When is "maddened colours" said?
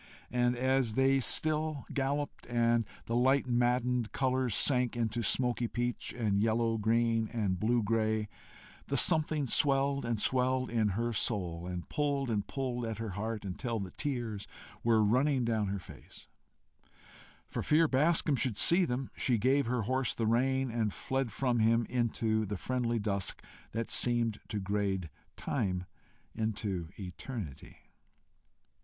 3.45-4.55